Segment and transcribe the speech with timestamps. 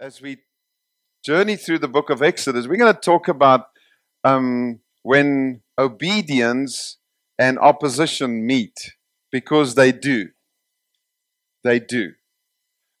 [0.00, 0.38] As we
[1.22, 3.66] journey through the book of Exodus, we're going to talk about
[4.24, 6.96] um, when obedience
[7.38, 8.94] and opposition meet,
[9.30, 10.28] because they do.
[11.62, 12.12] They do.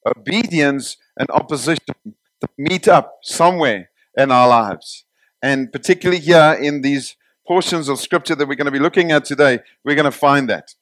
[0.06, 2.14] Obedience and opposition
[2.56, 5.04] meet up somewhere in our lives.
[5.42, 7.16] And particularly here in these
[7.46, 10.48] portions of scripture that we're going to be looking at today, we're going to find
[10.50, 10.74] that.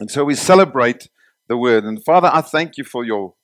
[0.00, 1.08] And so we celebrate
[1.48, 1.84] the word.
[1.84, 3.34] And Father, I thank you for your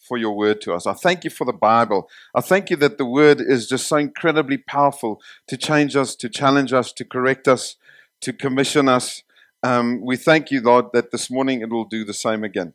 [0.00, 0.86] for your word to us.
[0.86, 2.10] I thank you for the Bible.
[2.34, 5.18] I thank you that the word is just so incredibly powerful
[5.48, 7.76] to change us, to challenge us, to correct us,
[8.20, 9.22] to commission us.
[9.62, 12.74] Um, we thank you, Lord, that this morning it will do the same again.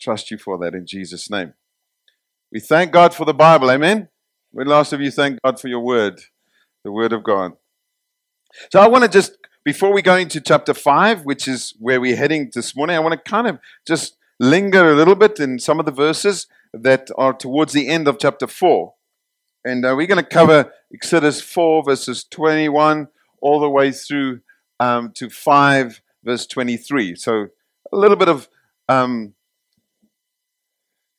[0.00, 1.54] Trust you for that in Jesus' name.
[2.52, 3.68] We thank God for the Bible.
[3.70, 4.08] Amen.
[4.52, 6.20] When last of you thank God for your word,
[6.84, 7.52] the word of God.
[8.70, 12.16] So I want to just, before we go into chapter 5, which is where we're
[12.16, 15.80] heading this morning, I want to kind of just linger a little bit in some
[15.80, 18.92] of the verses that are towards the end of chapter 4.
[19.64, 23.08] And uh, we're going to cover Exodus 4, verses 21,
[23.40, 24.40] all the way through
[24.80, 27.14] um, to 5, verse 23.
[27.14, 27.46] So
[27.90, 28.50] a little bit of
[28.86, 29.32] um,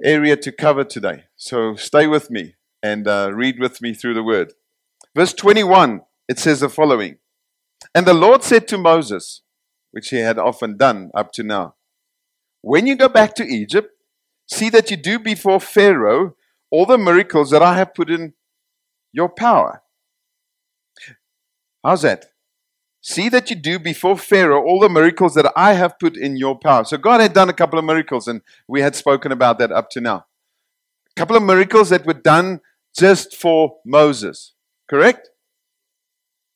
[0.03, 1.23] area to cover today.
[1.35, 2.53] So stay with me
[2.83, 4.53] and uh, read with me through the word.
[5.15, 7.17] Verse 21, it says the following
[7.95, 9.41] And the Lord said to Moses,
[9.91, 11.75] which he had often done up to now,
[12.61, 13.91] when you go back to Egypt,
[14.47, 16.35] see that you do before Pharaoh
[16.69, 18.33] all the miracles that I have put in
[19.11, 19.83] your power.
[21.83, 22.25] How's that?
[23.01, 26.57] See that you do before Pharaoh all the miracles that I have put in your
[26.57, 26.85] power.
[26.85, 29.89] So God had done a couple of miracles, and we had spoken about that up
[29.91, 30.25] to now.
[31.11, 32.61] A couple of miracles that were done
[32.95, 34.53] just for Moses,
[34.89, 35.29] correct?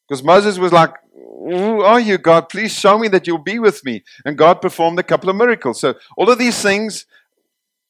[0.08, 2.50] Because Moses was like, who are you, God?
[2.50, 4.04] Please show me that you'll be with me.
[4.26, 5.80] And God performed a couple of miracles.
[5.80, 7.06] So, all of these things,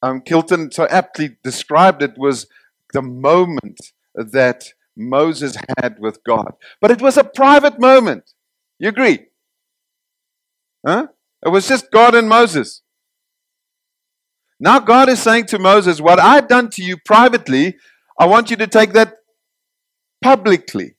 [0.01, 2.47] um, Kilton so aptly described it, was
[2.93, 3.79] the moment
[4.15, 4.65] that
[4.95, 6.53] Moses had with God.
[6.81, 8.33] But it was a private moment.
[8.79, 9.27] You agree?
[10.85, 11.07] Huh?
[11.45, 12.81] It was just God and Moses.
[14.59, 17.77] Now, God is saying to Moses, What I've done to you privately,
[18.19, 19.17] I want you to take that
[20.23, 20.95] publicly.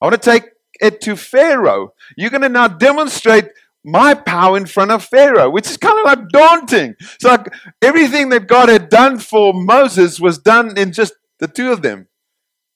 [0.00, 0.44] I want to take
[0.80, 1.94] it to Pharaoh.
[2.16, 3.46] You're going to now demonstrate
[3.84, 6.96] my power in front of Pharaoh, which is kind of like daunting.
[7.20, 11.70] So, like everything that God had done for Moses was done in just the two
[11.70, 12.08] of them.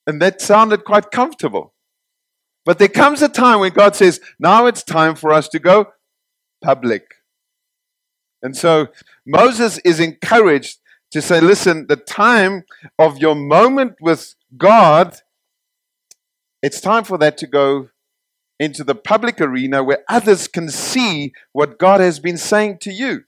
[0.07, 1.73] And that sounded quite comfortable.
[2.65, 5.87] But there comes a time when God says, now it's time for us to go
[6.63, 7.03] public.
[8.41, 8.87] And so
[9.25, 10.79] Moses is encouraged
[11.11, 12.63] to say, listen, the time
[12.97, 15.21] of your moment with God
[16.61, 17.89] it's time for that to go
[18.59, 23.23] into the public arena where others can see what God has been saying to you.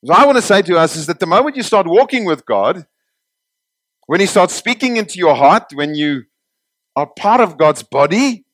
[0.00, 2.46] What I want to say to us is that the moment you start walking with
[2.46, 2.86] God,
[4.06, 6.24] when He starts speaking into your heart, when you
[6.96, 8.44] are part of God's body,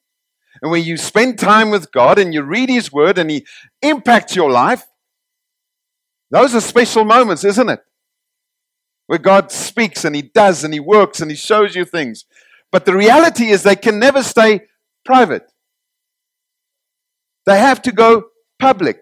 [0.63, 3.47] and when you spend time with God and you read His Word and He
[3.83, 4.85] impacts your life,
[6.31, 7.81] those are special moments, isn't it?
[9.07, 12.25] Where God speaks and He does and He works and He shows you things.
[12.71, 14.63] But the reality is they can never stay
[15.05, 15.51] private.
[17.47, 18.27] They have to go
[18.59, 19.01] public.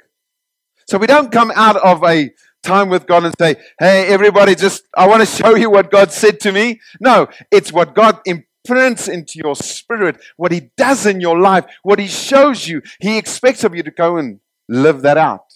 [0.88, 2.30] So we don't come out of a
[2.62, 6.12] time with God and say, hey, everybody, just, I want to show you what God
[6.12, 6.80] said to me.
[7.00, 11.98] No, it's what God imprints into your spirit, what He does in your life, what
[11.98, 12.80] He shows you.
[13.00, 15.47] He expects of you to go and live that out.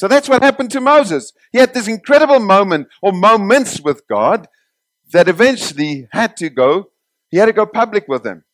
[0.00, 1.34] So that's what happened to Moses.
[1.52, 4.48] He had this incredible moment or moments with God
[5.12, 6.86] that eventually had to go
[7.28, 8.44] he had to go public with them.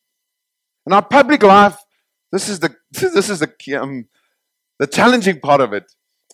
[0.85, 1.77] And our public life,
[2.33, 4.09] this is the this is the um,
[4.81, 5.85] the challenging part of it,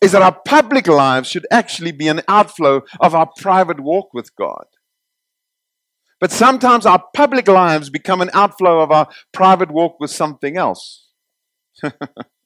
[0.01, 4.35] is that our public lives should actually be an outflow of our private walk with
[4.35, 4.65] God.
[6.21, 11.09] But sometimes our public lives become an outflow of our private walk with something else.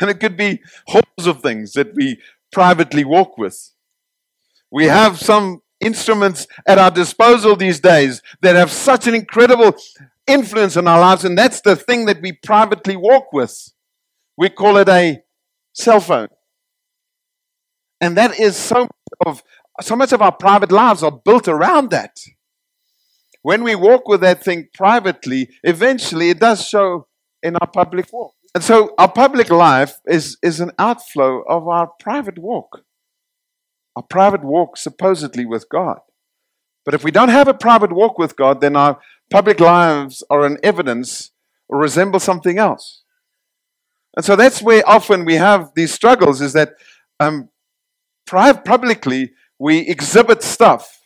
[0.00, 2.20] and it could be hordes of things that we
[2.50, 3.72] privately walk with.
[4.70, 9.74] We have some instruments at our disposal these days that have such an incredible
[10.26, 13.72] influence on our lives, and that's the thing that we privately walk with.
[14.36, 15.22] We call it a
[15.72, 16.28] cell phone.
[18.00, 18.90] And that is so much
[19.26, 19.42] of
[19.80, 22.18] so much of our private lives are built around that.
[23.42, 27.08] When we walk with that thing privately, eventually it does show
[27.42, 28.34] in our public walk.
[28.54, 32.84] And so our public life is, is an outflow of our private walk
[33.96, 35.98] our private walk supposedly with God.
[36.84, 38.98] But if we don't have a private walk with God, then our
[39.30, 41.30] public lives are an evidence
[41.68, 43.02] or resemble something else.
[44.16, 46.74] And so that's where often we have these struggles is that
[47.20, 47.48] um,
[48.26, 51.00] publicly we exhibit stuff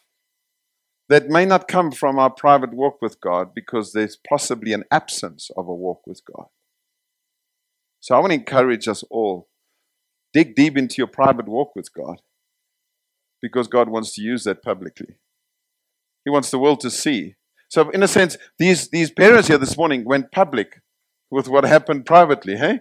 [1.09, 5.51] that may not come from our private walk with God because there's possibly an absence
[5.57, 6.47] of a walk with God.
[8.07, 9.49] So I want to encourage us all
[10.33, 12.21] dig deep into your private walk with God
[13.43, 15.17] because God wants to use that publicly.
[16.25, 17.35] He wants the world to see.
[17.69, 20.83] So, in a sense, these, these parents here this morning went public
[21.33, 22.79] with what happened privately, hey?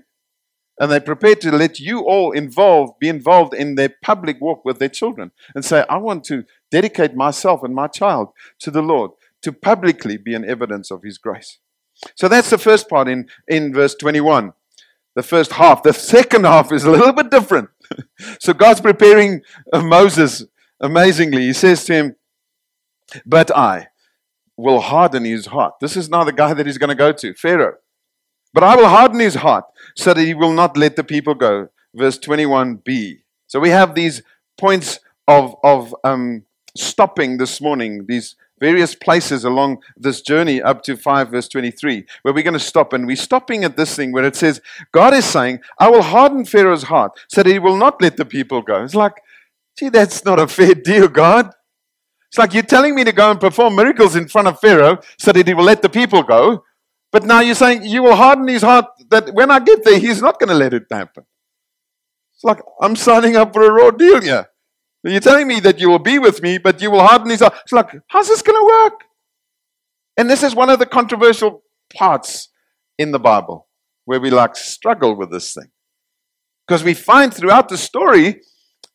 [0.79, 4.77] And they prepared to let you all involved, be involved in their public walk with
[4.77, 8.27] their children and say, I want to dedicate myself and my child
[8.59, 9.09] to the Lord,
[9.41, 11.57] to publicly be an evidence of His grace.
[12.13, 14.53] So that's the first part in, in verse 21,
[15.15, 15.81] the first half.
[15.81, 17.69] The second half is a little bit different.
[18.39, 19.41] so God's preparing
[19.73, 20.43] uh, Moses
[20.79, 21.43] amazingly.
[21.43, 22.15] He says to him,
[23.25, 23.87] But I
[24.57, 25.75] will harden his heart.
[25.81, 27.75] This is now the guy that he's going to go to, Pharaoh.
[28.53, 29.65] But I will harden his heart
[29.95, 31.69] so that he will not let the people go.
[31.93, 33.19] Verse 21b.
[33.47, 34.21] So we have these
[34.57, 36.43] points of, of um,
[36.75, 42.33] stopping this morning, these various places along this journey up to 5 verse 23 where
[42.33, 44.61] we're going to stop and we're stopping at this thing where it says
[44.91, 48.25] god is saying i will harden pharaoh's heart so that he will not let the
[48.25, 49.21] people go it's like
[49.77, 51.51] gee that's not a fair deal god
[52.27, 55.31] it's like you're telling me to go and perform miracles in front of pharaoh so
[55.31, 56.63] that he will let the people go
[57.15, 60.21] but now you're saying you will harden his heart that when I get there, he's
[60.21, 61.23] not going to let it happen.
[62.33, 64.47] It's like I'm signing up for a raw deal here.
[65.05, 67.53] You're telling me that you will be with me, but you will harden his heart.
[67.61, 69.03] It's like, how's this going to work?
[70.17, 71.63] And this is one of the controversial
[71.93, 72.49] parts
[72.97, 73.67] in the Bible
[74.05, 75.69] where we like struggle with this thing.
[76.67, 78.41] Because we find throughout the story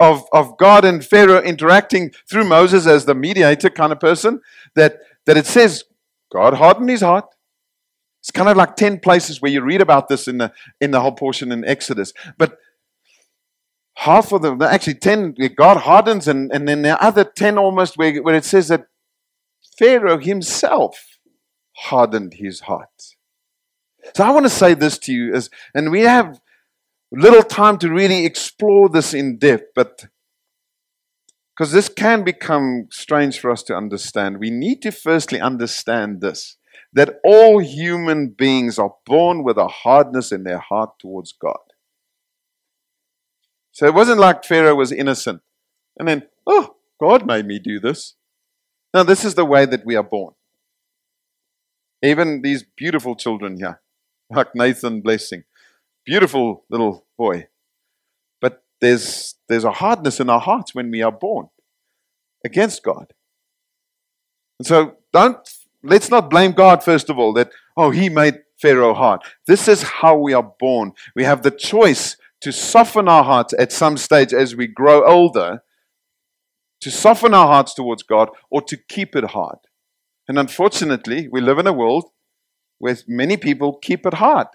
[0.01, 4.41] of, of God and Pharaoh interacting through Moses as the mediator kind of person
[4.75, 5.85] that, that it says
[6.33, 7.27] God hardened his heart.
[8.21, 11.01] It's kind of like 10 places where you read about this in the, in the
[11.01, 12.13] whole portion in Exodus.
[12.37, 12.59] But
[13.95, 18.23] half of them, actually 10, God hardens, and, and then the other 10 almost where,
[18.23, 18.87] where it says that
[19.79, 21.19] Pharaoh himself
[21.77, 23.17] hardened his heart.
[24.15, 26.41] So I want to say this to you, as, and we have
[27.13, 30.07] little time to really explore this in depth, but
[31.55, 36.57] because this can become strange for us to understand, we need to firstly understand this
[36.93, 41.59] that all human beings are born with a hardness in their heart towards God.
[43.73, 45.43] So it wasn't like Pharaoh was innocent
[45.99, 48.15] and then, oh, God made me do this.
[48.93, 50.35] Now, this is the way that we are born.
[52.03, 53.81] Even these beautiful children here,
[54.31, 55.45] like Nathan Blessing,
[56.05, 57.49] beautiful little boy.
[58.41, 61.49] But there's, there's a hardness in our hearts when we are born
[62.45, 63.13] against God.
[64.59, 65.49] And so don't
[65.83, 69.23] let's not blame God, first of all, that, oh, he made Pharaoh hard.
[69.47, 70.93] This is how we are born.
[71.15, 75.63] We have the choice to soften our hearts at some stage as we grow older,
[76.81, 79.59] to soften our hearts towards God, or to keep it hard.
[80.27, 82.07] And unfortunately, we live in a world
[82.79, 84.47] where many people keep it hard.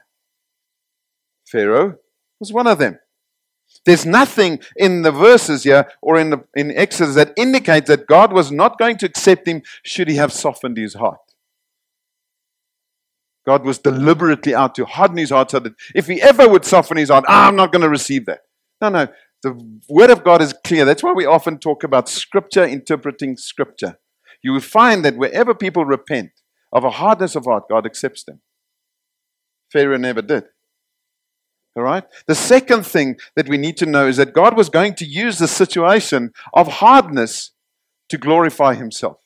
[1.46, 1.98] Pharaoh
[2.40, 3.00] was one of them.
[3.86, 8.32] There's nothing in the verses here or in, the, in Exodus that indicates that God
[8.32, 11.20] was not going to accept him should he have softened his heart.
[13.46, 16.98] God was deliberately out to harden his heart so that if he ever would soften
[16.98, 18.42] his heart, ah, I'm not going to receive that.
[18.82, 19.08] No, no.
[19.44, 20.86] The word of God is clear.
[20.86, 24.00] That's why we often talk about scripture interpreting scripture.
[24.42, 26.32] You will find that wherever people repent
[26.74, 28.42] of a hardness of heart, God accepts them.
[29.72, 30.46] Pharaoh never did.
[31.76, 32.04] All right?
[32.28, 35.38] The second thing that we need to know is that God was going to use
[35.38, 37.52] the situation of hardness
[38.10, 39.18] to glorify himself.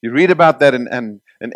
[0.00, 1.52] You read about that in, in, in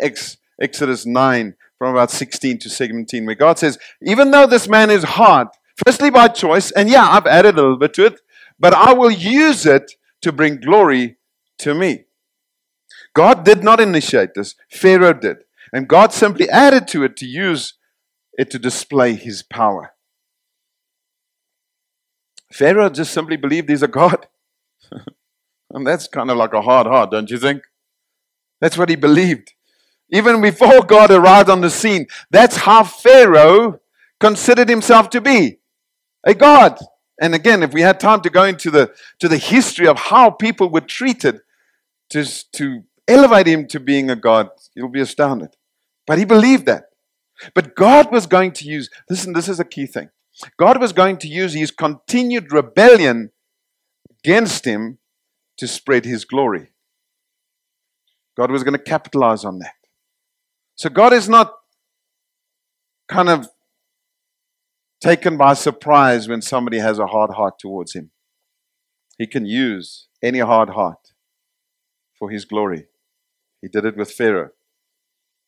[0.61, 5.03] Exodus 9 from about 16 to 17, where God says, Even though this man is
[5.03, 5.47] hard,
[5.85, 8.19] firstly by choice, and yeah, I've added a little bit to it,
[8.59, 9.91] but I will use it
[10.21, 11.17] to bring glory
[11.59, 12.05] to me.
[13.13, 15.37] God did not initiate this, Pharaoh did.
[15.73, 17.73] And God simply added to it to use
[18.37, 19.93] it to display his power.
[22.51, 24.27] Pharaoh just simply believed he's a god.
[25.71, 27.63] and that's kind of like a hard heart, don't you think?
[28.61, 29.53] That's what he believed.
[30.11, 33.79] Even before God arrived on the scene, that's how Pharaoh
[34.19, 35.59] considered himself to be
[36.23, 36.77] a god.
[37.19, 40.29] And again, if we had time to go into the, to the history of how
[40.29, 41.39] people were treated
[42.11, 45.55] to, to elevate him to being a god, you'll be astounded.
[46.05, 46.85] But he believed that.
[47.53, 50.09] But God was going to use, listen, this is a key thing.
[50.57, 53.31] God was going to use his continued rebellion
[54.19, 54.99] against him
[55.57, 56.71] to spread his glory.
[58.35, 59.73] God was going to capitalize on that.
[60.77, 61.55] So God is not
[63.07, 63.49] kind of
[65.01, 68.11] taken by surprise when somebody has a hard heart towards him.
[69.17, 71.13] He can use any hard heart
[72.17, 72.85] for his glory.
[73.61, 74.51] He did it with Pharaoh.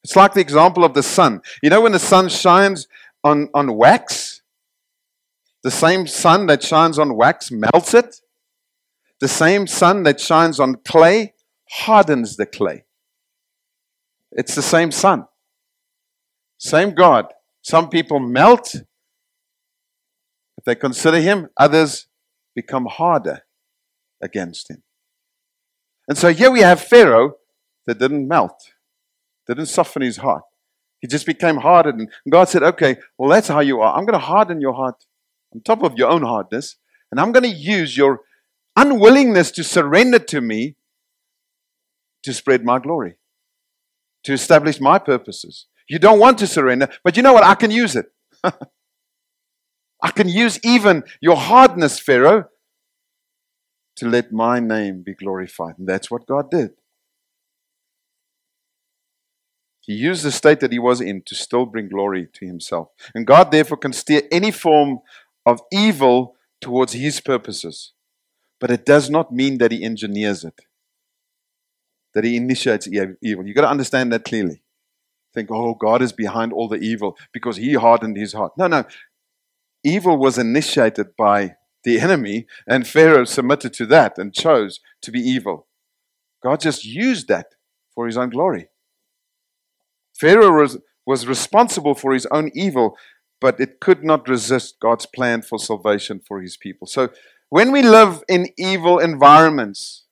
[0.04, 1.42] It's like the example of the sun.
[1.62, 2.88] You know, when the sun shines
[3.24, 4.42] on, on wax,
[5.62, 8.16] the same sun that shines on wax melts it.
[9.20, 11.34] The same sun that shines on clay
[11.70, 12.86] hardens the clay.
[14.32, 15.26] It's the same sun.
[16.58, 17.28] Same God.
[17.62, 18.76] Some people melt
[20.60, 22.08] if they consider him, others
[22.54, 23.44] become harder
[24.22, 24.84] against him.
[26.10, 27.36] And so here we have Pharaoh
[27.88, 28.74] that didn't melt,
[29.48, 30.44] didn't soften his heart.
[31.00, 32.02] He just became hardened.
[32.02, 33.98] And God said, Okay, well, that's how you are.
[33.98, 35.06] I'm going to harden your heart
[35.56, 36.76] on top of your own hardness,
[37.10, 38.20] and I'm going to use your
[38.76, 40.76] unwillingness to surrender to me
[42.24, 43.16] to spread my glory,
[44.24, 45.68] to establish my purposes.
[45.88, 47.44] You don't want to surrender, but you know what?
[47.44, 48.06] I can use it.
[48.44, 52.46] I can use even your hardness, Pharaoh,
[53.98, 55.78] to let my name be glorified.
[55.78, 56.72] And that's what God did.
[59.82, 62.90] He used the state that he was in to still bring glory to himself.
[63.16, 65.00] And God, therefore, can steer any form
[65.46, 67.94] of evil towards his purposes.
[68.60, 70.62] But it does not mean that he engineers it,
[72.14, 73.46] that he initiates evil.
[73.46, 74.62] You've got to understand that clearly.
[75.34, 78.54] Think, oh, God is behind all the evil because he hardened his heart.
[78.58, 78.86] No, no.
[79.84, 85.20] Evil was initiated by the enemy, and Pharaoh submitted to that and chose to be
[85.20, 85.68] evil.
[86.44, 87.48] God just used that
[87.94, 88.70] for his own glory.
[90.20, 92.98] Pharaoh was, was responsible for his own evil,
[93.40, 96.88] but it could not resist God's plan for salvation for his people.
[96.88, 97.10] So
[97.50, 100.06] when we live in evil environments,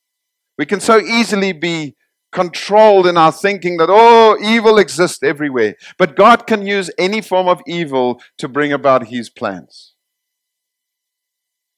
[0.57, 1.95] we can so easily be
[2.31, 5.75] controlled in our thinking that, oh, evil exists everywhere.
[5.97, 9.93] But God can use any form of evil to bring about his plans.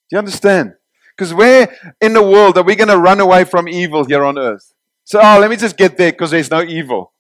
[0.09, 0.73] Do you understand?
[1.15, 4.37] Because where in the world are we going to run away from evil here on
[4.39, 4.73] earth?
[5.03, 7.13] So, oh, let me just get there because there's no evil.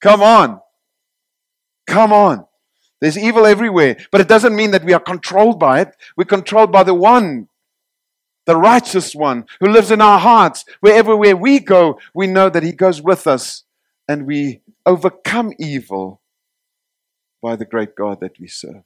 [0.00, 0.60] Come on.
[1.86, 2.46] Come on.
[3.00, 5.96] There's evil everywhere, but it doesn't mean that we are controlled by it.
[6.16, 7.48] We're controlled by the one,
[8.48, 10.64] the righteous one who lives in our hearts.
[10.80, 13.64] Wherever where we go, we know that he goes with us
[14.08, 16.22] and we overcome evil
[17.42, 18.84] by the great God that we serve.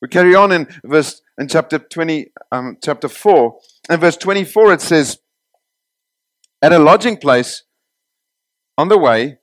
[0.00, 3.58] We carry on in verse in chapter 20 um, chapter 4
[3.90, 5.18] and verse 24 it says
[6.62, 7.64] at a lodging place
[8.78, 9.38] on the way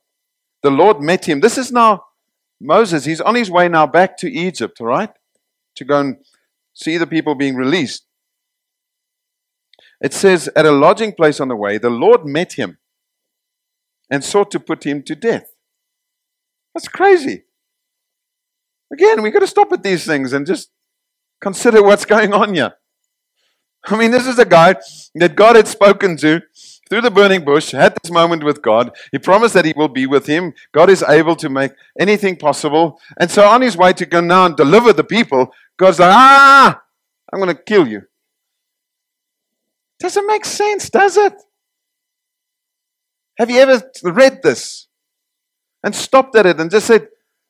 [0.64, 1.38] the Lord met him.
[1.38, 2.02] This is now
[2.60, 5.10] Moses, he's on his way now back to Egypt, all right?
[5.76, 6.16] To go and
[6.74, 8.05] see the people being released.
[10.00, 12.78] It says, at a lodging place on the way, the Lord met him
[14.10, 15.54] and sought to put him to death.
[16.74, 17.44] That's crazy.
[18.92, 20.70] Again, we've got to stop at these things and just
[21.40, 22.74] consider what's going on here.
[23.86, 24.76] I mean, this is a guy
[25.14, 26.42] that God had spoken to
[26.88, 28.90] through the burning bush, had this moment with God.
[29.12, 30.54] He promised that he will be with him.
[30.72, 33.00] God is able to make anything possible.
[33.18, 35.48] And so on his way to go now and deliver the people,
[35.78, 36.80] God's like, ah,
[37.32, 38.02] I'm going to kill you.
[39.98, 41.34] Doesn't make sense, does it?
[43.38, 44.88] Have you ever read this
[45.82, 47.08] and stopped at it and just said,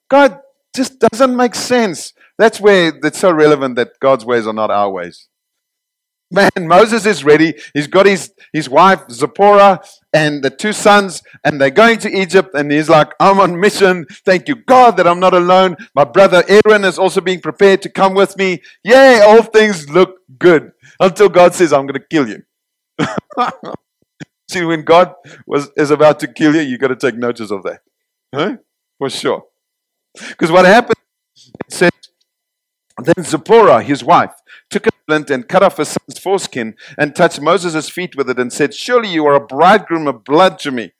[0.08, 0.40] God,
[0.74, 2.12] just doesn't make sense?
[2.38, 5.28] That's where it's so relevant that God's ways are not our ways.
[6.30, 7.54] Man, Moses is ready.
[7.72, 9.80] He's got his, his wife Zipporah
[10.12, 12.50] and the two sons, and they're going to Egypt.
[12.54, 14.06] And he's like, I'm on mission.
[14.24, 15.76] Thank you, God, that I'm not alone.
[15.94, 18.62] My brother Aaron is also being prepared to come with me.
[18.82, 22.42] Yay, all things look good until God says, I'm going to kill you.
[24.50, 25.14] See, when God
[25.46, 27.80] was, is about to kill you, you've got to take notice of that.
[28.34, 28.56] Huh?
[28.98, 29.44] For sure.
[30.14, 30.96] Because what happened,
[31.36, 31.90] it says,
[32.98, 34.32] then Zipporah, his wife,
[34.70, 38.38] took a flint and cut off his son's foreskin and touched Moses' feet with it
[38.38, 40.92] and said, Surely you are a bridegroom of blood to me.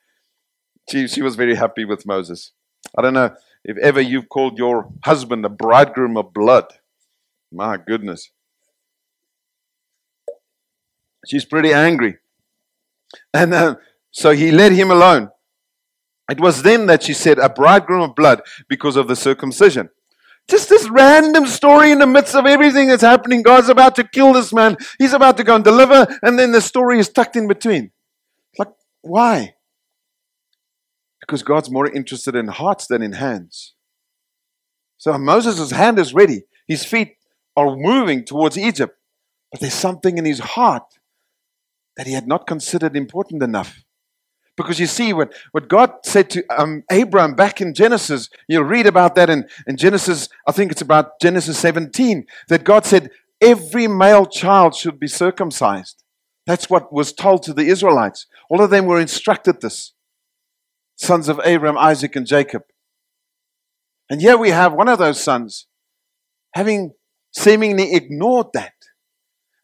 [0.91, 2.53] She, she was very happy with Moses.
[2.97, 3.35] I don't know
[3.65, 6.67] if ever you've called your husband a bridegroom of blood.
[7.50, 8.31] My goodness.
[11.26, 12.16] She's pretty angry.
[13.33, 13.76] And uh,
[14.11, 15.30] so he let him alone.
[16.30, 19.90] It was then that she said, A bridegroom of blood because of the circumcision.
[20.49, 23.42] Just this random story in the midst of everything that's happening.
[23.42, 24.76] God's about to kill this man.
[24.99, 27.90] He's about to go and deliver, and then the story is tucked in between.
[28.59, 28.68] Like,
[29.02, 29.54] why?
[31.21, 33.75] Because God's more interested in hearts than in hands.
[34.99, 36.42] So Moses' hand is ready.
[36.68, 37.16] His feet
[37.56, 38.97] are moving towards Egypt.
[39.50, 40.96] But there's something in his heart
[41.97, 43.83] that he had not considered important enough.
[44.57, 48.87] Because you see, what, what God said to um, Abraham back in Genesis, you'll read
[48.87, 53.11] about that in, in Genesis, I think it's about Genesis 17, that God said,
[53.43, 56.03] every male child should be circumcised.
[56.47, 58.26] That's what was told to the Israelites.
[58.49, 59.93] All of them were instructed this
[60.97, 62.62] sons of Abraham, Isaac, and Jacob.
[64.09, 65.67] And here we have one of those sons
[66.55, 66.93] having
[67.33, 68.73] seemingly ignored that.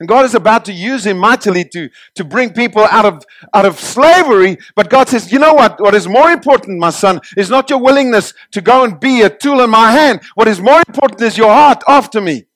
[0.02, 3.64] And God is about to use him mightily to, to bring people out of, out
[3.64, 4.58] of slavery.
[4.74, 5.80] But God says, you know what?
[5.80, 9.30] What is more important, my son, is not your willingness to go and be a
[9.30, 10.20] tool in my hand.
[10.34, 12.46] What is more important is your heart after me.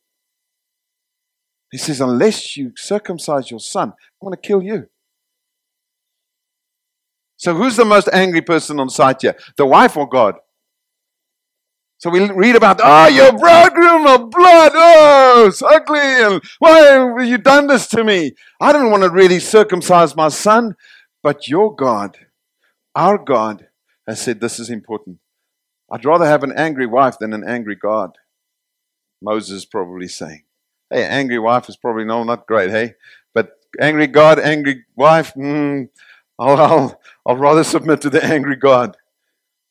[1.71, 4.89] He says, unless you circumcise your son, I'm going to kill you.
[7.37, 9.37] So who's the most angry person on site here?
[9.57, 10.35] The wife or God?
[11.99, 17.27] So we read about, oh, your bridegroom of blood, oh, it's ugly, and why have
[17.27, 18.33] you done this to me?
[18.61, 20.77] I don't want to really circumcise my son,
[21.23, 22.19] but your God,
[22.95, 23.69] our God,
[24.07, 25.21] has said this is important.
[25.91, 28.19] I'd rather have an angry wife than an angry God.
[29.23, 30.45] Moses is probably saying.
[30.91, 32.95] Hey, angry wife is probably no, not great, hey?
[33.35, 35.89] But angry God, angry wife, mm,
[36.39, 38.97] I'll, I'll, I'll rather submit to the angry God.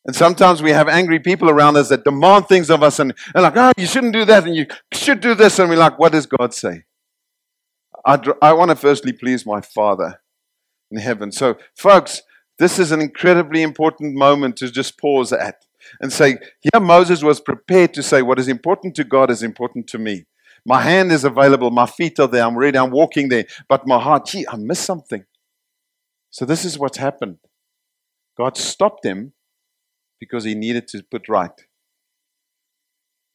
[0.05, 3.43] And sometimes we have angry people around us that demand things of us and, and
[3.43, 5.57] like, oh, you shouldn't do that and you should do this.
[5.57, 6.83] And we're like, what does God say?
[8.05, 10.21] I, I want to firstly please my Father
[10.91, 11.31] in heaven.
[11.31, 12.21] So, folks,
[12.59, 15.65] this is an incredibly important moment to just pause at
[15.99, 16.37] and say,
[16.71, 20.25] yeah, Moses was prepared to say, what is important to God is important to me.
[20.67, 23.99] My hand is available, my feet are there, I'm ready, I'm walking there, but my
[23.99, 25.25] heart, gee, I missed something.
[26.29, 27.37] So, this is what's happened.
[28.37, 29.33] God stopped him
[30.19, 31.65] because he needed to put right.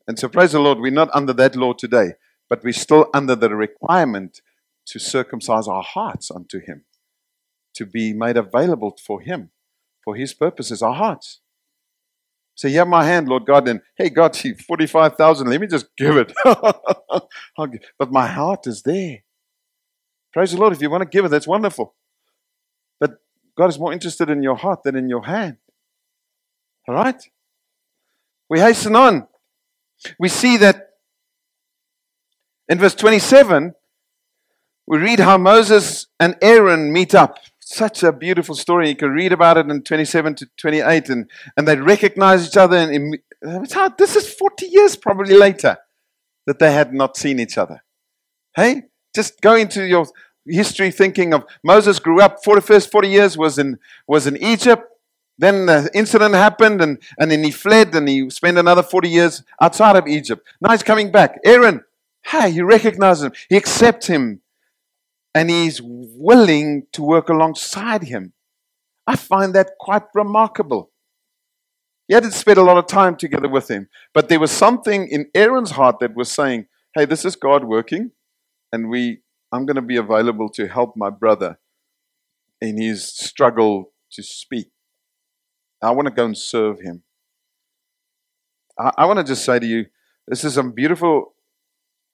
[0.06, 2.14] And so, praise the Lord, we're not under that law today,
[2.48, 4.40] but we're still under the requirement
[4.86, 6.84] to circumcise our hearts unto him,
[7.74, 9.50] to be made available for him,
[10.04, 11.40] for his purposes, our hearts.
[12.56, 16.16] Say, so, yeah, my hand, Lord God, and hey, God, 45,000, let me just give
[16.16, 16.32] it.
[16.44, 19.20] but my heart is there.
[20.32, 20.72] Praise the Lord.
[20.72, 21.94] If you want to give it, that's wonderful.
[22.98, 23.18] But
[23.56, 25.56] God is more interested in your heart than in your hand.
[26.90, 27.22] All right?
[28.48, 29.28] We hasten on.
[30.18, 30.88] We see that
[32.68, 33.74] in verse 27,
[34.88, 37.38] we read how Moses and Aaron meet up.
[37.60, 38.88] Such a beautiful story.
[38.88, 42.76] You can read about it in 27 to 28, and, and they recognize each other.
[42.76, 43.16] And
[43.96, 45.76] this is 40 years probably later
[46.48, 47.84] that they had not seen each other.
[48.56, 48.82] Hey,
[49.14, 50.06] just go into your
[50.44, 54.36] history thinking of Moses grew up for the first 40 years was in was in
[54.38, 54.89] Egypt
[55.40, 59.42] then the incident happened, and, and then he fled, and he spent another 40 years
[59.58, 60.46] outside of Egypt.
[60.60, 61.40] Now he's coming back.
[61.46, 61.82] Aaron,
[62.26, 64.42] hey, he recognizes him, he accepts him,
[65.34, 68.34] and he's willing to work alongside him.
[69.06, 70.90] I find that quite remarkable.
[72.06, 75.30] He hadn't spent a lot of time together with him, but there was something in
[75.34, 78.10] Aaron's heart that was saying, hey, this is God working,
[78.72, 81.58] and we, I'm going to be available to help my brother
[82.60, 84.68] in his struggle to speak.
[85.82, 87.02] I want to go and serve him.
[88.78, 89.86] I, I want to just say to you,
[90.26, 91.34] this is a beautiful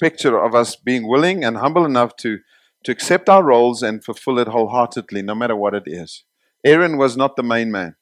[0.01, 2.39] picture of us being willing and humble enough to,
[2.85, 6.25] to accept our roles and fulfill it wholeheartedly, no matter what it is.
[6.65, 7.97] Aaron was not the main man.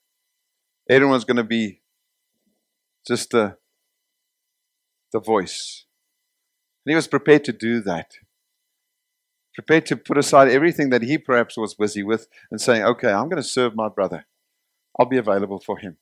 [0.88, 1.80] Aaron was going to be
[3.06, 3.56] just the,
[5.12, 5.84] the voice.
[6.84, 8.12] And he was prepared to do that.
[9.54, 13.28] Prepared to put aside everything that he perhaps was busy with and saying, okay, I'm
[13.28, 14.26] going to serve my brother.
[14.98, 15.96] I'll be available for him.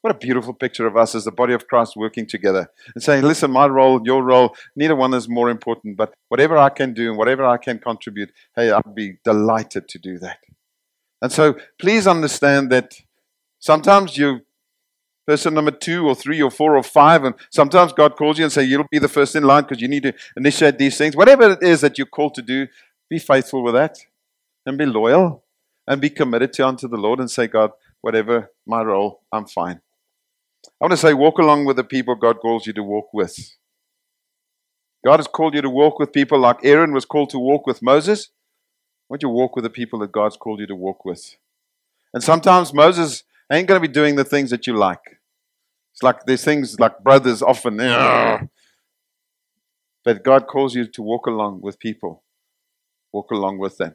[0.00, 3.24] What a beautiful picture of us as the body of Christ working together and saying,
[3.24, 7.08] listen, my role, your role, neither one is more important, but whatever I can do
[7.08, 10.38] and whatever I can contribute, hey, I'd be delighted to do that.
[11.20, 12.94] And so please understand that
[13.58, 14.42] sometimes you
[15.28, 18.52] person number two or three or four or five, and sometimes God calls you and
[18.52, 21.14] say, You'll be the first in line because you need to initiate these things.
[21.14, 22.66] Whatever it is that you're called to do,
[23.10, 23.98] be faithful with that
[24.64, 25.44] and be loyal
[25.86, 29.80] and be committed to unto the Lord and say, God, whatever my role, I'm fine.
[30.66, 33.36] I want to say, walk along with the people God calls you to walk with.
[35.04, 37.82] God has called you to walk with people like Aaron was called to walk with
[37.82, 38.30] Moses.
[39.06, 41.36] Why don't you walk with the people that God's called you to walk with?
[42.12, 45.00] And sometimes Moses ain't going to be doing the things that you like.
[45.92, 47.78] It's like there's things like brothers often,
[50.04, 52.22] but God calls you to walk along with people.
[53.12, 53.94] Walk along with them.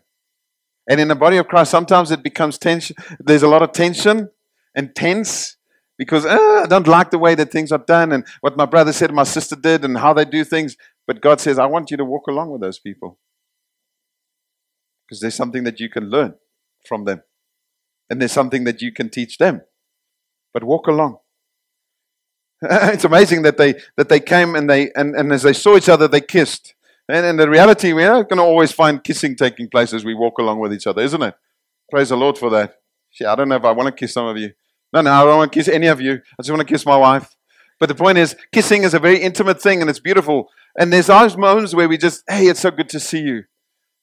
[0.88, 2.96] And in the body of Christ, sometimes it becomes tension.
[3.19, 4.30] There's a lot of tension
[4.76, 5.58] and tense
[5.98, 8.91] because uh, I don't like the way that things are done and what my brother
[8.91, 10.76] said, my sister did, and how they do things.
[11.08, 13.17] But God says, I want you to walk along with those people
[15.06, 16.36] because there's something that you can learn
[16.88, 17.24] from them.
[18.10, 19.62] And there's something that you can teach them.
[20.54, 21.17] But walk along.
[22.62, 25.89] it's amazing that they that they came and they and, and as they saw each
[25.89, 26.76] other, they kissed.
[27.10, 30.13] And in the reality, we're not going to always find kissing taking place as we
[30.13, 31.36] walk along with each other, isn't it?
[31.92, 32.76] Praise the Lord for that.
[33.20, 34.52] Yeah, I don't know if I want to kiss some of you.
[34.94, 36.13] No, no, I don't want to kiss any of you.
[36.13, 37.36] I just want to kiss my wife.
[37.80, 40.50] But the point is, kissing is a very intimate thing and it's beautiful.
[40.80, 43.44] And there's those moments where we just, hey, it's so good to see you.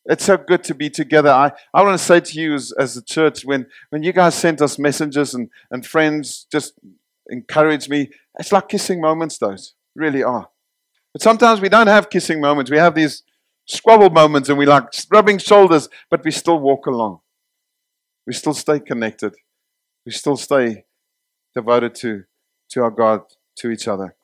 [0.05, 1.31] It's so good to be together.
[1.31, 4.35] I, I want to say to you as, as a church, when, when you guys
[4.35, 6.75] sent us messengers and, and friends just
[7.31, 10.50] encourage me, it's like kissing moments, those really are.
[11.13, 12.71] But sometimes we don't have kissing moments.
[12.71, 13.23] We have these
[13.67, 17.21] squabble moments and we like rubbing shoulders, but we still walk along.
[18.27, 19.35] We still stay connected.
[20.07, 20.85] We still stay
[21.55, 22.25] devoted to,
[22.71, 23.23] to our God,
[23.57, 24.15] to each other.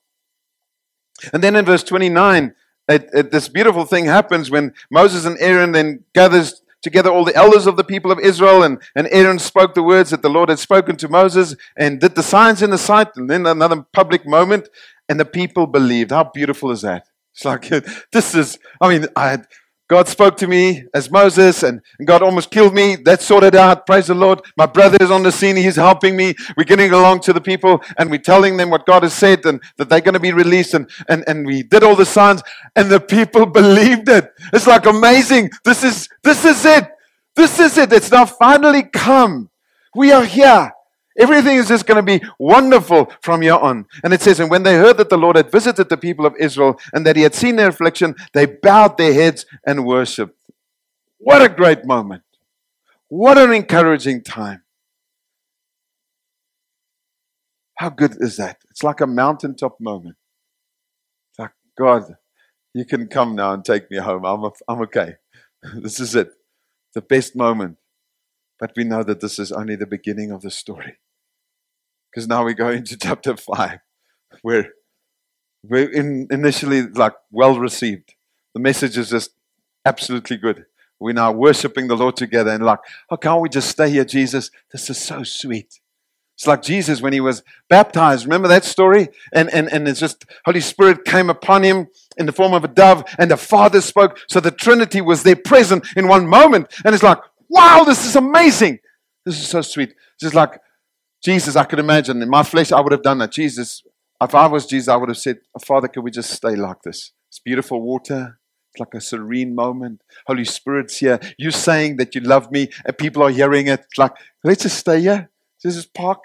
[1.33, 2.55] And then in verse 29,
[2.88, 7.35] it, it, this beautiful thing happens when Moses and Aaron then gathers together all the
[7.35, 10.49] elders of the people of Israel, and, and Aaron spoke the words that the Lord
[10.49, 14.25] had spoken to Moses and did the signs in the sight, and then another public
[14.25, 14.68] moment,
[15.09, 16.11] and the people believed.
[16.11, 17.07] How beautiful is that?
[17.35, 17.69] It's like,
[18.12, 19.47] this is, I mean, I had
[19.88, 22.97] God spoke to me as Moses, and God almost killed me.
[22.97, 23.87] That's sorted out.
[23.87, 24.40] Praise the Lord.
[24.57, 25.55] My brother is on the scene.
[25.55, 26.35] He's helping me.
[26.57, 29.62] We're getting along to the people, and we're telling them what God has said and
[29.77, 30.75] that they're going to be released.
[30.75, 32.42] And, and, and we did all the signs,
[32.75, 34.29] and the people believed it.
[34.53, 35.51] It's like amazing.
[35.64, 36.88] This is, this is it.
[37.37, 37.92] This is it.
[37.92, 39.51] It's now finally come.
[39.95, 40.73] We are here.
[41.19, 43.87] Everything is just going to be wonderful from here on.
[44.05, 46.35] And it says, And when they heard that the Lord had visited the people of
[46.39, 50.39] Israel and that he had seen their affliction, they bowed their heads and worshiped.
[51.19, 52.23] What a great moment.
[53.09, 54.63] What an encouraging time.
[57.79, 58.59] How good is that?
[58.71, 60.17] It's like a mountaintop moment.
[61.31, 62.17] It's like, God,
[62.75, 64.25] you can come now and take me home.
[64.25, 65.17] I'm, I'm okay.
[65.75, 66.31] this is it.
[66.95, 67.79] The best moment.
[68.59, 70.97] But we know that this is only the beginning of the story.
[72.17, 73.79] Because now we go into chapter 5,
[74.41, 74.71] where
[75.63, 78.15] we're in initially like well received.
[78.55, 79.33] The message is just
[79.85, 80.65] absolutely good.
[80.99, 82.79] We're now worshiping the Lord together and like,
[83.11, 84.51] how can't we just stay here, Jesus?
[84.73, 85.79] This is so sweet.
[86.37, 88.25] It's like Jesus when he was baptized.
[88.25, 89.09] Remember that story?
[89.35, 92.69] And, and, and it's just Holy Spirit came upon him in the form of a
[92.69, 94.19] dove, and the Father spoke.
[94.27, 96.73] So the Trinity was there present in one moment.
[96.83, 97.19] And it's like,
[97.51, 98.79] wow, this is amazing.
[99.27, 99.91] This is so sweet.
[99.91, 100.61] It's just like
[101.27, 103.33] Jesus, I could imagine in my flesh, I would have done that.
[103.33, 103.83] Jesus,
[104.23, 107.11] if I was Jesus, I would have said, Father, can we just stay like this?
[107.29, 108.39] It's beautiful water.
[108.71, 110.03] It's like a serene moment.
[110.29, 111.19] Holy Spirit's here.
[111.37, 113.85] You're saying that you love me, and people are hearing it.
[113.99, 114.12] Like,
[114.45, 115.29] let's just stay here.
[115.65, 116.21] Is park.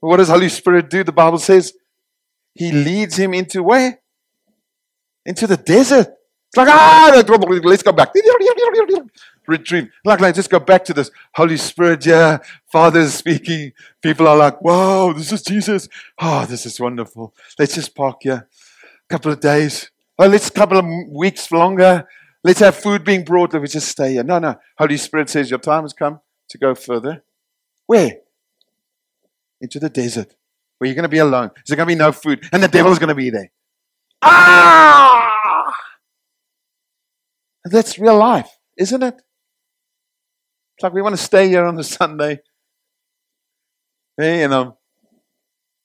[0.00, 1.02] What does Holy Spirit do?
[1.02, 1.72] The Bible says
[2.52, 4.00] He leads him into where?
[5.24, 6.08] Into the desert.
[6.48, 8.12] It's like, ah, let's go back
[9.46, 9.88] retrieve.
[10.04, 11.10] Like, like, just go back to this.
[11.34, 12.38] Holy Spirit, yeah,
[12.70, 13.72] Father is speaking.
[14.02, 15.88] People are like, wow, this is Jesus.
[16.20, 17.34] Oh, this is wonderful.
[17.58, 18.48] Let's just park here.
[19.08, 19.90] A couple of days.
[20.18, 22.06] Oh, let's a couple of weeks longer.
[22.42, 23.52] Let's have food being brought.
[23.52, 24.24] Let me just stay here.
[24.24, 24.56] No, no.
[24.78, 27.24] Holy Spirit says your time has come to go further.
[27.86, 28.18] Where?
[29.60, 30.34] Into the desert.
[30.78, 31.50] Where you're going to be alone.
[31.54, 32.46] There's going to be no food.
[32.52, 33.50] And the devil's going to be there.
[34.22, 35.72] Ah!
[37.64, 39.22] That's real life, isn't it?
[40.76, 42.40] It's like we want to stay here on a Sunday.
[44.18, 44.74] Hey, and I'm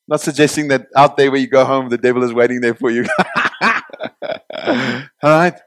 [0.05, 2.91] not suggesting that out there where you go home, the devil is waiting there for
[2.91, 3.05] you.
[3.63, 5.57] All right?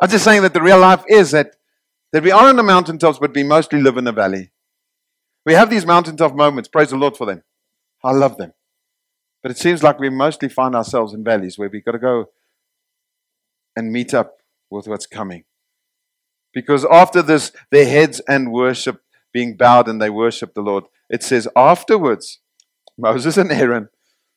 [0.00, 1.54] I'm just saying that the real life is that,
[2.12, 4.50] that we are on the mountaintops, but we mostly live in the valley.
[5.46, 6.68] We have these mountaintop moments.
[6.68, 7.44] Praise the Lord for them.
[8.02, 8.52] I love them.
[9.44, 12.30] But it seems like we mostly find ourselves in valleys where we've got to go
[13.76, 14.38] and meet up
[14.70, 15.44] with what's coming.
[16.52, 20.84] Because after this, their heads and worship being bowed and they worship the Lord.
[21.08, 22.40] It says afterwards,
[22.98, 23.88] Moses and Aaron.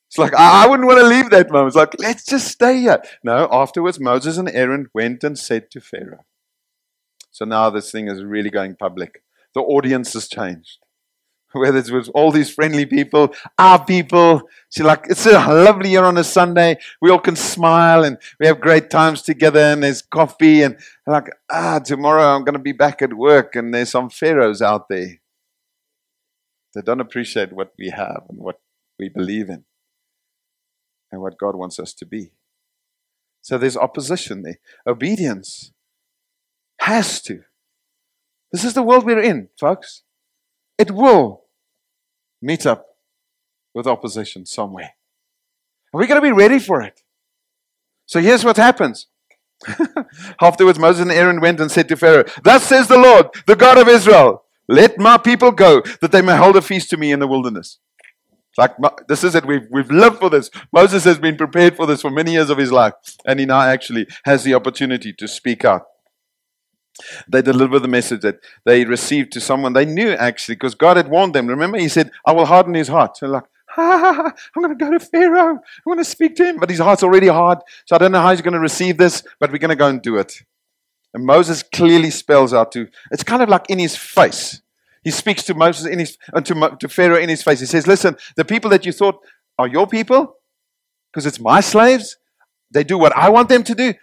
[0.07, 1.67] It's like, I wouldn't want to leave that moment.
[1.67, 3.01] It's like, let's just stay here.
[3.23, 6.25] No, afterwards, Moses and Aaron went and said to Pharaoh.
[7.31, 9.23] So now this thing is really going public.
[9.53, 10.84] The audience has changed
[11.59, 14.41] whether it's with all these friendly people, our people.
[14.69, 16.77] She's like, it's a lovely year on a Sunday.
[17.01, 20.63] We all can smile and we have great times together and there's coffee.
[20.63, 24.61] And like, ah, tomorrow I'm going to be back at work and there's some pharaohs
[24.61, 25.21] out there.
[26.73, 28.59] They don't appreciate what we have and what
[28.99, 29.63] we believe in
[31.09, 32.31] and what God wants us to be.
[33.41, 34.59] So there's opposition there.
[34.85, 35.71] Obedience
[36.79, 37.43] has to.
[38.51, 40.03] This is the world we're in, folks.
[40.77, 41.44] It will
[42.45, 42.85] meet up
[43.73, 44.91] with opposition somewhere.
[45.91, 47.01] And we got to be ready for it.
[48.05, 49.07] So here's what happens.
[50.41, 53.77] Afterwards, Moses and Aaron went and said to Pharaoh, Thus says the Lord, the God
[53.77, 57.19] of Israel, Let my people go, that they may hold a feast to me in
[57.19, 57.79] the wilderness.
[58.57, 58.75] Like
[59.09, 59.45] this is it.
[59.45, 60.49] We've we've lived for this.
[60.71, 62.93] Moses has been prepared for this for many years of his life,
[63.25, 65.83] and he now actually has the opportunity to speak out.
[67.27, 71.09] They deliver the message that they received to someone they knew actually, because God had
[71.09, 71.47] warned them.
[71.47, 73.43] Remember, He said, "I will harden his heart." So like,
[73.75, 75.55] ha, ha, ha, I'm going to go to Pharaoh.
[75.57, 77.59] I want to speak to him, but his heart's already hard.
[77.85, 79.87] So I don't know how he's going to receive this, but we're going to go
[79.87, 80.43] and do it.
[81.13, 82.87] And Moses clearly spells out to.
[83.11, 84.61] It's kind of like in his face.
[85.03, 87.59] He speaks to Moses in his, uh, to, to Pharaoh in his face.
[87.59, 89.19] He says, Listen, the people that you thought
[89.57, 90.37] are your people,
[91.11, 92.17] because it's my slaves,
[92.71, 93.93] they do what I want them to do.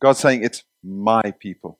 [0.00, 1.78] God's saying, It's my people.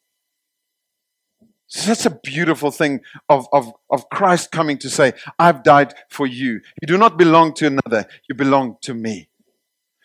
[1.74, 6.60] That's a beautiful thing of, of, of Christ coming to say, I've died for you.
[6.80, 9.28] You do not belong to another, you belong to me.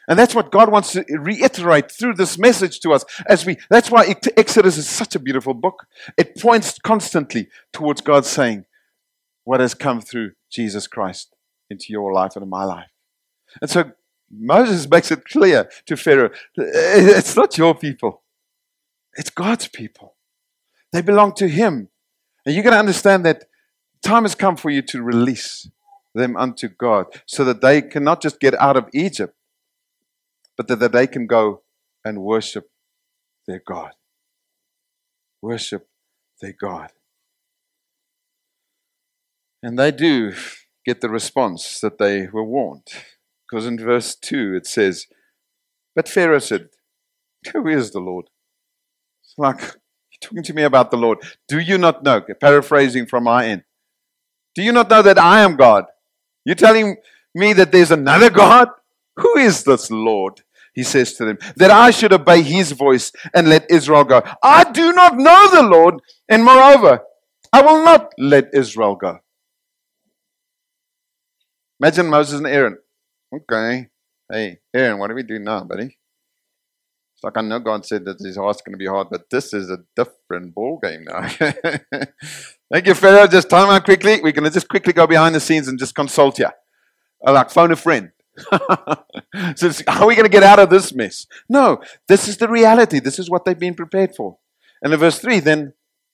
[0.07, 3.91] And that's what God wants to reiterate through this message to us as we that's
[3.91, 5.85] why Exodus is such a beautiful book.
[6.17, 8.65] It points constantly towards God saying
[9.43, 11.35] what has come through Jesus Christ
[11.69, 12.89] into your life and in my life.
[13.61, 13.91] And so
[14.31, 18.23] Moses makes it clear to Pharaoh, it's not your people.
[19.15, 20.15] It's God's people.
[20.91, 21.89] They belong to him.
[22.45, 23.45] And you're going to understand that
[24.01, 25.69] time has come for you to release
[26.15, 29.35] them unto God so that they can not just get out of Egypt,
[30.57, 31.61] but that that they can go
[32.03, 32.69] and worship
[33.47, 33.91] their God.
[35.41, 35.87] Worship
[36.41, 36.91] their God.
[39.61, 40.33] And they do
[40.85, 42.87] get the response that they were warned.
[43.49, 45.07] Because in verse 2 it says,
[45.95, 46.69] But Pharaoh said,
[47.53, 48.29] Who is the Lord?
[49.23, 49.75] It's like,
[50.21, 51.19] talking to me about the Lord.
[51.47, 52.21] Do you not know?
[52.39, 53.63] Paraphrasing from my end.
[54.55, 55.85] Do you not know that I am God?
[56.45, 56.97] You're telling
[57.35, 58.69] me that there's another God?
[59.17, 60.41] Who is this Lord?
[60.79, 64.21] he says to them, that I should obey his voice and let Israel go.
[64.41, 65.95] I do not know the Lord,
[66.29, 67.01] and moreover,
[67.51, 69.19] I will not let Israel go.
[71.81, 72.77] Imagine Moses and Aaron.
[73.35, 73.89] Okay.
[74.31, 75.98] Hey, Aaron, what do we do now, buddy?
[77.23, 79.69] Like I know God said that his heart's going to be hard, but this is
[79.69, 81.27] a different ball game now.
[82.71, 83.27] Thank you, Pharaoh.
[83.27, 84.21] Just time out quickly.
[84.21, 86.49] We're going to just quickly go behind the scenes and just consult you.
[87.25, 88.11] Uh, like phone a friend.
[89.55, 91.25] so how are we going to get out of this mess?
[91.49, 92.99] No, this is the reality.
[92.99, 94.37] This is what they've been prepared for.
[94.81, 95.73] And in verse 3, then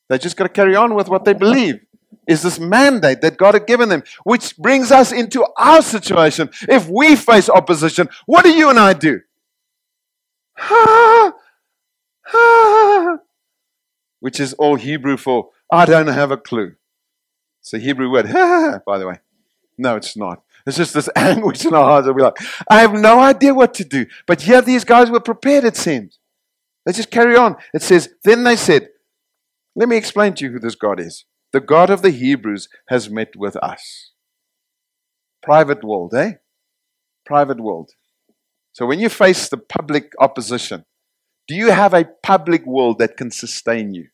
[0.10, 1.82] they just got to carry on with what they believe
[2.28, 6.50] is this mandate that God had given them, which brings us into our situation.
[6.68, 9.22] If we face opposition, what do you and I do?
[14.20, 16.76] which is all Hebrew for I don't have a clue.
[17.62, 19.20] It's a Hebrew word, ha, by the way.
[19.78, 20.44] No, it's not.
[20.66, 22.08] It's just this anguish in our hearts.
[22.08, 22.38] We're like,
[22.70, 24.06] I have no idea what to do.
[24.26, 26.20] But here these guys were prepared, it seems.
[26.86, 27.56] They just carry on.
[27.74, 28.90] It says, Then they said,
[29.76, 31.26] Let me explain to you who this God is.
[31.52, 34.12] The God of the Hebrews has met with us.
[35.42, 36.34] Private world, eh?
[37.26, 37.92] Private world.
[38.76, 40.84] So when you face the public opposition,
[41.48, 44.10] do you have a public world that can sustain you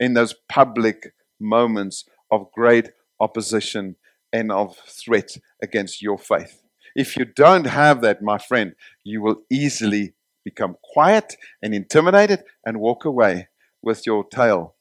[0.00, 2.90] in those public moments of great
[3.20, 3.94] opposition
[4.32, 6.60] and of threat against your faith.
[6.96, 10.14] If you don't have that, my friend, you will easily
[10.44, 13.48] become quiet and intimidated and walk away
[13.80, 14.74] with your tail,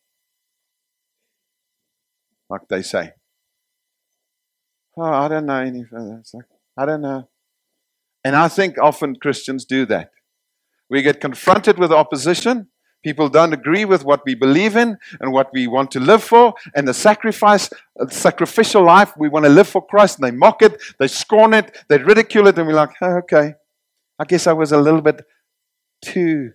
[2.50, 3.12] like they say.
[4.98, 6.24] Oh, I don't know any further.
[6.34, 7.30] Like, I don't know.
[8.24, 10.12] And I think often Christians do that.
[10.90, 12.68] We get confronted with opposition
[13.04, 16.54] People don't agree with what we believe in and what we want to live for,
[16.76, 20.20] and the sacrifice, uh, sacrificial life we want to live for Christ.
[20.20, 23.54] And they mock it, they scorn it, they ridicule it, and we're like, oh, okay,
[24.18, 25.26] I guess I was a little bit
[26.04, 26.52] too,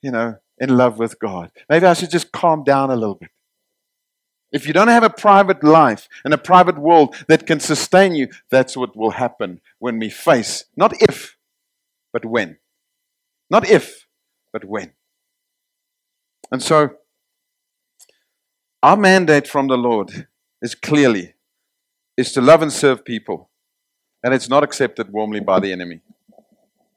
[0.00, 1.50] you know, in love with God.
[1.68, 3.30] Maybe I should just calm down a little bit.
[4.52, 8.28] If you don't have a private life and a private world that can sustain you,
[8.50, 11.36] that's what will happen when we face, not if,
[12.12, 12.58] but when.
[13.48, 14.06] Not if,
[14.52, 14.92] but when.
[16.50, 16.90] And so,
[18.82, 20.26] our mandate from the Lord
[20.60, 21.34] is clearly
[22.18, 23.48] is to love and serve people,
[24.22, 26.00] and it's not accepted warmly by the enemy.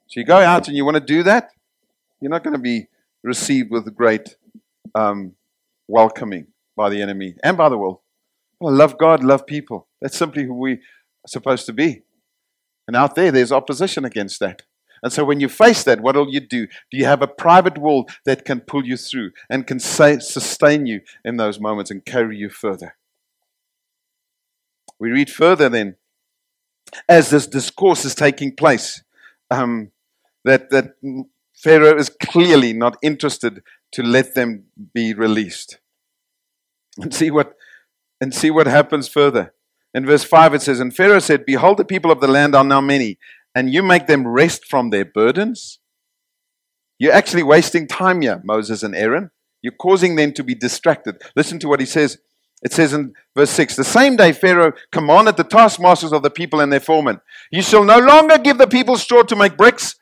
[0.08, 1.52] So you go out and you want to do that,
[2.20, 2.88] you're not going to be
[3.22, 4.36] received with great
[4.94, 5.32] um,
[5.88, 8.00] welcoming by the enemy and by the world.
[8.60, 9.88] Love God, love people.
[10.00, 10.78] That's simply who we are
[11.28, 12.02] supposed to be.
[12.86, 14.62] And out there, there's opposition against that.
[15.02, 16.66] And so when you face that, what will you do?
[16.66, 20.86] Do you have a private wall that can pull you through and can say, sustain
[20.86, 22.96] you in those moments and carry you further?
[24.98, 25.96] We read further then,
[27.08, 29.02] as this discourse is taking place,
[29.50, 29.90] um,
[30.44, 30.94] that, that
[31.54, 33.62] Pharaoh is clearly not interested
[33.92, 35.78] to let them be released.
[36.98, 37.54] And see what
[38.20, 39.52] and see what happens further.
[39.92, 42.64] In verse 5 it says, And Pharaoh said, Behold, the people of the land are
[42.64, 43.18] now many,
[43.54, 45.78] and you make them rest from their burdens.
[46.98, 49.30] You're actually wasting time here, Moses and Aaron.
[49.62, 51.22] You're causing them to be distracted.
[51.34, 52.18] Listen to what he says.
[52.62, 56.60] It says in verse 6 The same day Pharaoh commanded the taskmasters of the people
[56.60, 59.96] and their foremen, You shall no longer give the people straw to make bricks,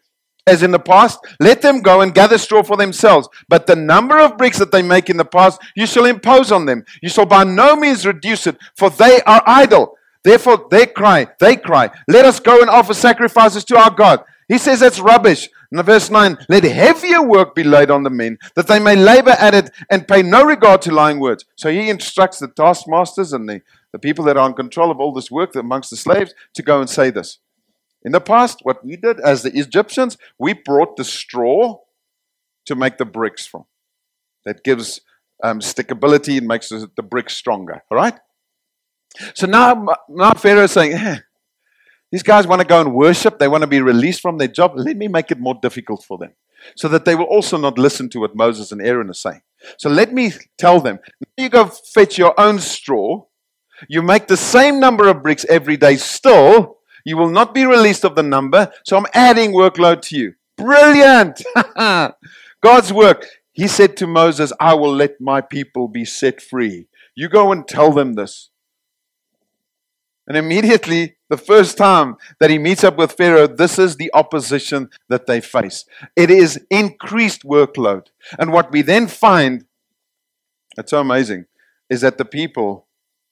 [0.46, 1.20] as in the past.
[1.40, 3.28] Let them go and gather straw for themselves.
[3.48, 6.66] But the number of bricks that they make in the past, you shall impose on
[6.66, 6.84] them.
[7.02, 9.96] You shall by no means reduce it, for they are idle.
[10.22, 14.24] Therefore they cry, they cry, Let us go and offer sacrifices to our God.
[14.48, 15.48] He says that's rubbish.
[15.72, 19.30] In verse 9, let heavier work be laid on the men, that they may labor
[19.30, 21.44] at it and pay no regard to lying words.
[21.56, 25.12] So he instructs the taskmasters and the, the people that are in control of all
[25.12, 27.38] this work amongst the slaves to go and say this.
[28.04, 31.80] In the past, what we did as the Egyptians, we brought the straw
[32.66, 33.64] to make the bricks from.
[34.44, 35.00] That gives
[35.42, 37.82] um, stickability and makes the, bricks stronger.
[37.90, 38.14] All right?
[39.34, 41.18] So now, now Pharaoh is saying, eh,
[42.12, 43.38] these guys want to go and worship.
[43.38, 44.72] They want to be released from their job.
[44.76, 46.34] Let me make it more difficult for them
[46.76, 49.42] so that they will also not listen to what Moses and Aaron are saying.
[49.78, 50.98] So let me tell them
[51.36, 53.24] you go fetch your own straw.
[53.88, 56.78] You make the same number of bricks every day still.
[57.04, 58.72] You will not be released of the number.
[58.84, 60.34] So I'm adding workload to you.
[60.56, 61.42] Brilliant.
[62.62, 63.26] God's work.
[63.52, 66.88] He said to Moses, I will let my people be set free.
[67.14, 68.50] You go and tell them this.
[70.26, 74.88] And immediately, the first time that he meets up with Pharaoh, this is the opposition
[75.08, 75.84] that they face.
[76.16, 78.06] It is increased workload.
[78.38, 79.66] And what we then find,
[80.78, 81.44] it's so amazing,
[81.90, 82.83] is that the people,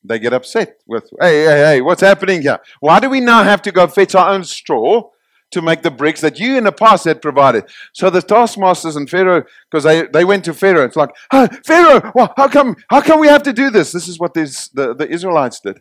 [0.04, 2.58] they get upset with, hey, hey, hey, what's happening here?
[2.80, 5.10] Why do we now have to go fetch our own straw
[5.52, 7.64] to make the bricks that you in the past had provided?
[7.92, 12.10] So the taskmasters and Pharaoh, because they, they went to Pharaoh, it's like, oh, Pharaoh,
[12.14, 13.92] well, how, come, how come we have to do this?
[13.92, 15.80] This is what this, the, the Israelites did.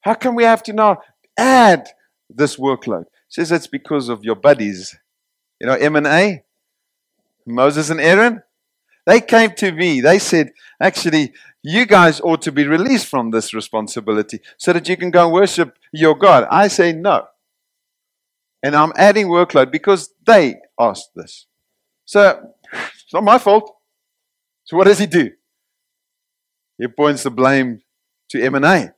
[0.00, 1.02] How come we have to now
[1.36, 1.88] add
[2.30, 3.04] this workload?
[3.28, 4.96] Says it's because of your buddies.
[5.60, 6.44] You know, M and A,
[7.44, 8.42] Moses and Aaron.
[9.04, 10.00] They came to me.
[10.00, 14.96] They said, actually, you guys ought to be released from this responsibility so that you
[14.96, 16.46] can go and worship your God.
[16.50, 17.26] I say no.
[18.62, 21.46] And I'm adding workload because they asked this.
[22.04, 23.74] So it's not my fault.
[24.64, 25.30] So what does he do?
[26.78, 27.80] He points the blame
[28.30, 28.92] to M&A.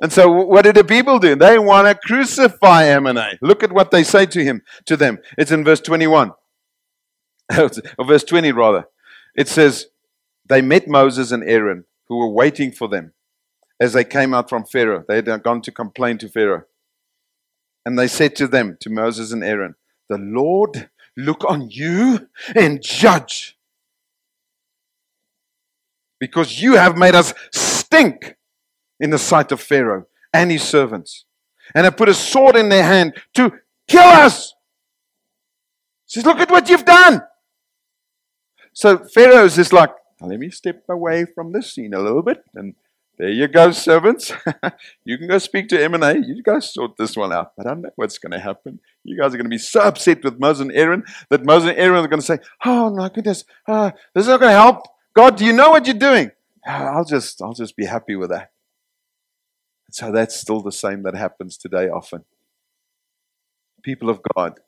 [0.00, 1.34] And so what did the people do?
[1.34, 3.38] They want to crucify M&A.
[3.42, 5.18] Look at what they say to him, to them.
[5.36, 6.32] It's in verse 21.
[7.58, 7.70] or
[8.06, 8.86] verse 20 rather.
[9.36, 9.86] It says,
[10.48, 13.12] they met Moses and Aaron who were waiting for them
[13.80, 15.04] as they came out from Pharaoh.
[15.06, 16.64] They had gone to complain to Pharaoh.
[17.84, 19.74] And they said to them, to Moses and Aaron,
[20.08, 23.56] the Lord look on you and judge
[26.18, 28.36] because you have made us stink
[29.00, 31.24] in the sight of Pharaoh and his servants.
[31.74, 33.52] And have put a sword in their hand to
[33.86, 34.54] kill us.
[36.06, 37.20] He says, Look at what you've done.
[38.72, 42.44] So Pharaoh's just like, let me step away from this scene a little bit.
[42.54, 42.74] And
[43.18, 44.32] there you go, servants.
[45.04, 46.18] you can go speak to M&A.
[46.18, 47.52] You guys sort this one out.
[47.58, 48.80] I don't know what's going to happen.
[49.04, 51.78] You guys are going to be so upset with Moses and Aaron that Moses and
[51.78, 54.82] Aaron are going to say, oh, my goodness, uh, this is not going to help.
[55.14, 56.30] God, do you know what you're doing?
[56.64, 58.52] I'll just, I'll just be happy with that.
[59.90, 62.24] So that's still the same that happens today often.
[63.82, 64.60] People of God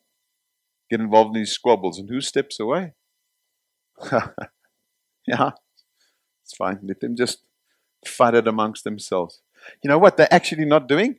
[0.90, 2.94] get involved in these squabbles, and who steps away?
[5.26, 5.50] yeah,
[6.44, 6.80] it's fine.
[6.82, 7.42] Let them just
[8.06, 9.40] fight it amongst themselves.
[9.82, 11.18] You know what they're actually not doing?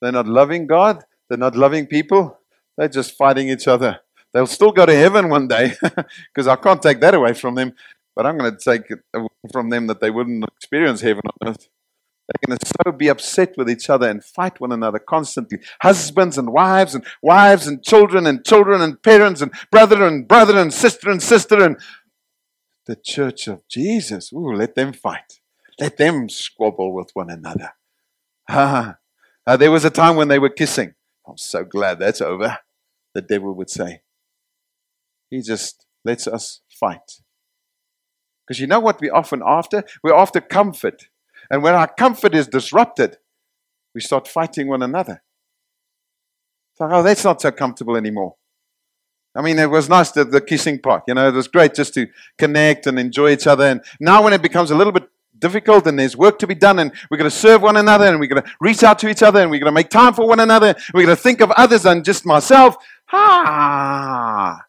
[0.00, 2.38] They're not loving God, they're not loving people,
[2.76, 4.00] they're just fighting each other.
[4.32, 7.72] They'll still go to heaven one day because I can't take that away from them,
[8.14, 9.00] but I'm going to take it
[9.52, 11.68] from them that they wouldn't experience heaven on earth.
[12.28, 15.60] They're going to so be upset with each other and fight one another constantly.
[15.80, 20.58] Husbands and wives, and wives and children, and children and parents, and brother and brother,
[20.58, 21.78] and sister and sister, and
[22.88, 24.32] the church of Jesus.
[24.32, 25.40] Ooh, let them fight.
[25.78, 27.74] Let them squabble with one another.
[28.48, 28.96] Ah,
[29.46, 30.94] uh, there was a time when they were kissing.
[31.26, 32.58] I'm so glad that's over,
[33.14, 34.00] the devil would say.
[35.30, 37.20] He just lets us fight.
[38.46, 39.84] Because you know what we're often after?
[40.02, 41.08] We're after comfort.
[41.50, 43.18] And when our comfort is disrupted,
[43.94, 45.22] we start fighting one another.
[46.80, 48.36] Like, oh, that's not so comfortable anymore.
[49.38, 51.04] I mean, it was nice, the, the kissing part.
[51.06, 52.08] You know, it was great just to
[52.38, 53.66] connect and enjoy each other.
[53.66, 55.08] And now when it becomes a little bit
[55.38, 58.18] difficult and there's work to be done and we're going to serve one another and
[58.18, 60.26] we're going to reach out to each other and we're going to make time for
[60.26, 60.74] one another.
[60.92, 62.76] We're going to think of others than just myself.
[63.12, 64.60] Ah,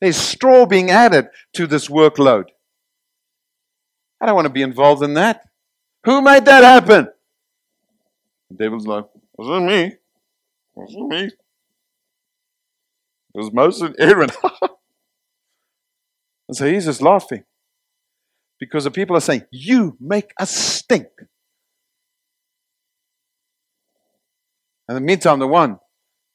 [0.00, 2.44] there's straw being added to this workload.
[4.18, 5.46] I don't want to be involved in that.
[6.04, 7.08] Who made that happen?
[8.48, 9.04] The devil's like,
[9.36, 9.92] wasn't me.
[10.74, 11.30] Wasn't me.
[13.34, 14.30] It was Moses and Aaron.
[16.48, 17.44] and so he's just laughing.
[18.58, 21.08] Because the people are saying, You make us stink.
[24.88, 25.78] And in the meantime, the one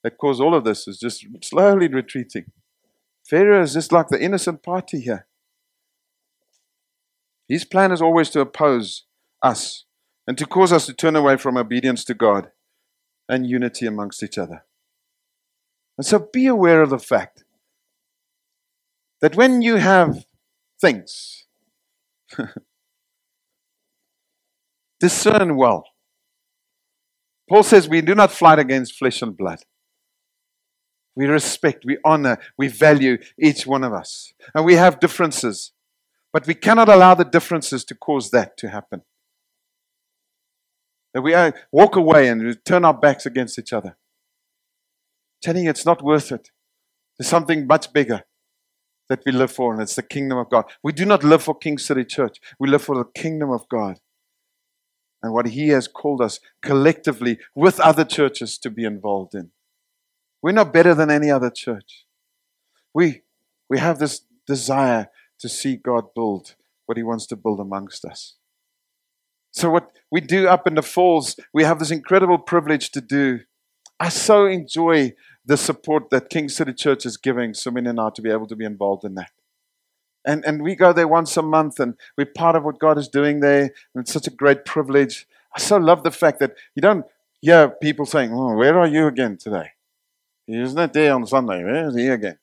[0.04, 2.46] that caused all of this is just slowly retreating.
[3.26, 5.28] Pharaoh is just like the innocent party here.
[7.48, 9.04] His plan is always to oppose
[9.42, 9.86] us
[10.28, 12.52] and to cause us to turn away from obedience to God
[13.28, 14.64] and unity amongst each other.
[15.98, 17.44] And so be aware of the fact
[19.22, 20.26] that when you have
[20.80, 21.46] things,
[25.00, 25.86] discern well.
[27.48, 29.60] Paul says we do not fight against flesh and blood.
[31.16, 34.34] We respect, we honor, we value each one of us.
[34.54, 35.72] And we have differences.
[36.34, 39.04] But we cannot allow the differences to cause that to happen.
[41.14, 43.96] That we uh, walk away and turn our backs against each other.
[45.46, 46.50] Telling you it's not worth it.
[47.20, 48.24] There's something much bigger
[49.10, 50.66] that we live for, and it's the kingdom of God.
[50.82, 54.00] We do not live for King City Church, we live for the kingdom of God
[55.22, 59.52] and what He has called us collectively with other churches to be involved in.
[60.42, 62.08] We're not better than any other church.
[62.92, 63.22] We,
[63.70, 65.10] we have this desire
[65.42, 66.56] to see God build
[66.88, 68.34] what He wants to build amongst us.
[69.52, 73.42] So, what we do up in the falls, we have this incredible privilege to do.
[74.00, 75.14] I so enjoy
[75.46, 78.56] the support that King City Church is giving Sumin and I to be able to
[78.56, 79.32] be involved in that.
[80.26, 83.08] And, and we go there once a month and we're part of what God is
[83.08, 83.64] doing there.
[83.94, 85.28] And it's such a great privilege.
[85.56, 87.06] I so love the fact that you don't
[87.42, 89.72] hear people saying, oh, Where are you again today?
[90.48, 91.64] He's not there on Sunday.
[91.64, 92.40] Where is he again?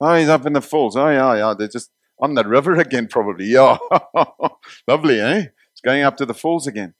[0.00, 0.96] Oh, he's up in the falls.
[0.96, 1.54] Oh, yeah, yeah.
[1.56, 3.46] They're just on the river again, probably.
[3.46, 3.78] Yeah.
[4.88, 5.46] Lovely, eh?
[5.72, 6.94] It's going up to the falls again.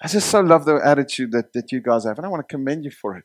[0.00, 2.54] I just so love the attitude that, that you guys have, and I want to
[2.54, 3.24] commend you for it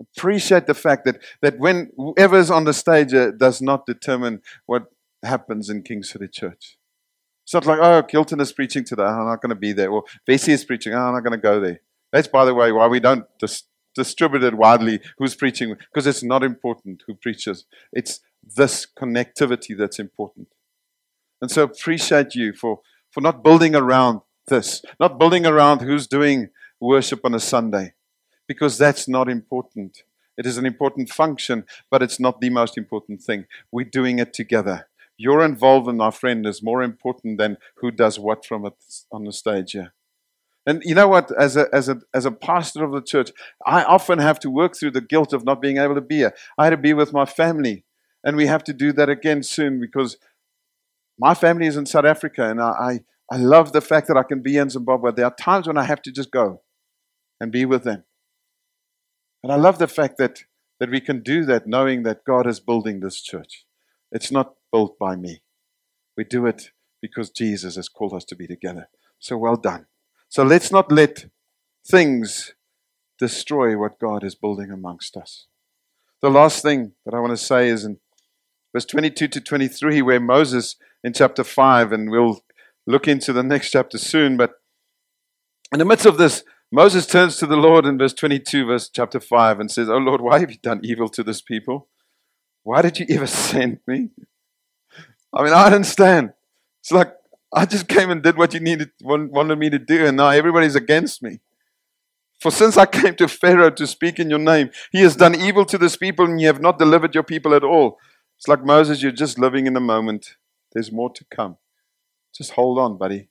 [0.00, 4.86] appreciate the fact that, that when whoever's on the stage uh, does not determine what
[5.22, 6.78] happens in King City Church.
[7.44, 9.90] It's not like, oh, Kilton is preaching today, I'm not going to be there.
[9.90, 11.80] Or Vesey is preaching, oh, I'm not going to go there.
[12.12, 16.22] That's, by the way, why we don't dis- distribute it widely who's preaching, because it's
[16.22, 17.66] not important who preaches.
[17.92, 20.48] It's this connectivity that's important.
[21.40, 22.80] And so appreciate you for,
[23.10, 27.94] for not building around this, not building around who's doing worship on a Sunday
[28.50, 30.02] because that's not important.
[30.36, 33.44] It is an important function, but it's not the most important thing.
[33.70, 34.88] We're doing it together.
[35.16, 38.74] Your involvement, my friend, is more important than who does what from it
[39.12, 39.92] on the stage here.
[40.66, 41.30] And you know what?
[41.38, 43.30] As a, as, a, as a pastor of the church,
[43.64, 46.34] I often have to work through the guilt of not being able to be here.
[46.58, 47.84] I had to be with my family,
[48.24, 50.16] and we have to do that again soon because
[51.20, 52.70] my family is in South Africa, and I,
[53.30, 55.12] I, I love the fact that I can be in Zimbabwe.
[55.12, 56.62] There are times when I have to just go
[57.40, 58.02] and be with them.
[59.42, 60.44] And I love the fact that,
[60.78, 63.64] that we can do that knowing that God is building this church.
[64.12, 65.42] It's not built by me.
[66.16, 66.70] We do it
[67.00, 68.88] because Jesus has called us to be together.
[69.18, 69.86] So well done.
[70.28, 71.26] So let's not let
[71.86, 72.54] things
[73.18, 75.46] destroy what God is building amongst us.
[76.22, 77.98] The last thing that I want to say is in
[78.72, 82.40] verse 22 to 23, where Moses in chapter 5, and we'll
[82.86, 84.52] look into the next chapter soon, but
[85.72, 89.18] in the midst of this Moses turns to the Lord in verse 22, verse chapter
[89.18, 91.88] 5, and says, Oh Lord, why have you done evil to this people?
[92.62, 94.10] Why did you ever send me?
[95.32, 96.32] I mean, I understand.
[96.80, 97.12] It's like
[97.52, 100.76] I just came and did what you needed, wanted me to do, and now everybody's
[100.76, 101.40] against me.
[102.40, 105.64] For since I came to Pharaoh to speak in your name, he has done evil
[105.66, 107.98] to this people, and you have not delivered your people at all.
[108.38, 110.36] It's like Moses, you're just living in the moment.
[110.72, 111.58] There's more to come.
[112.34, 113.28] Just hold on, buddy.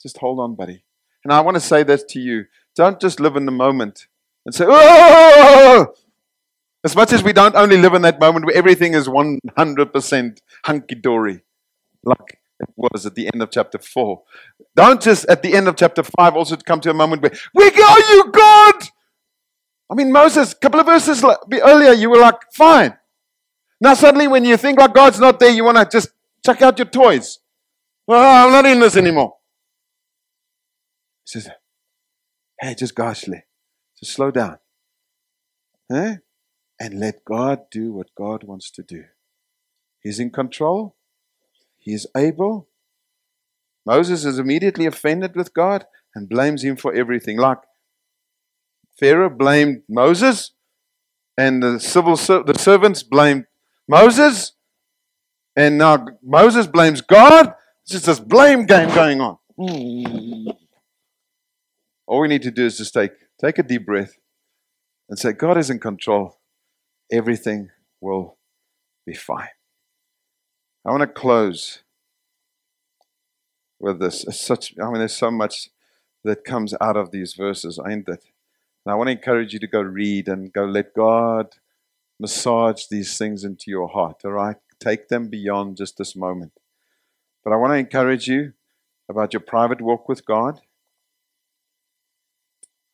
[0.00, 0.84] Just hold on, buddy.
[1.24, 2.44] And I want to say this to you
[2.76, 4.06] don't just live in the moment
[4.44, 5.94] and say, oh!
[6.84, 10.94] As much as we don't only live in that moment where everything is 100% hunky
[10.94, 11.40] dory,
[12.04, 14.22] like it was at the end of chapter 4.
[14.76, 17.70] Don't just at the end of chapter 5 also come to a moment where, Where
[17.70, 18.74] are you, God?
[19.90, 21.24] I mean, Moses, a couple of verses
[21.64, 22.96] earlier, you were like, Fine.
[23.80, 26.10] Now, suddenly, when you think like God's not there, you want to just
[26.44, 27.40] chuck out your toys.
[28.06, 29.34] Well, I'm not in this anymore.
[31.24, 31.50] He says,
[32.60, 33.42] Hey, just goshly.
[33.98, 34.58] Just slow down.
[35.92, 36.16] Eh?
[36.78, 39.04] And let God do what God wants to do.
[40.00, 40.96] He's in control.
[41.78, 42.68] He is able.
[43.84, 47.38] Moses is immediately offended with God and blames him for everything.
[47.38, 47.58] Like
[48.98, 50.52] Pharaoh blamed Moses,
[51.36, 53.44] and the civil the servants blamed
[53.86, 54.52] Moses,
[55.54, 57.54] and now Moses blames God.
[57.82, 59.38] It's just this blame game going on.
[62.06, 64.18] All we need to do is just take, take a deep breath
[65.08, 66.38] and say, God is in control.
[67.10, 68.36] Everything will
[69.04, 69.48] be fine.
[70.84, 71.82] I want to close
[73.80, 74.24] with this.
[74.24, 75.70] It's such, I mean, there's so much
[76.24, 78.24] that comes out of these verses, ain't it?
[78.84, 81.56] And I want to encourage you to go read and go let God
[82.18, 84.56] massage these things into your heart, all right?
[84.80, 86.52] Take them beyond just this moment.
[87.44, 88.52] But I want to encourage you
[89.08, 90.60] about your private walk with God.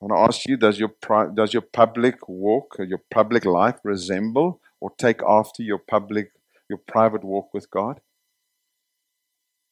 [0.03, 3.45] I want to ask you does your, pri- does your public walk or your public
[3.45, 6.33] life resemble or take after your public,
[6.69, 8.01] your private walk with God?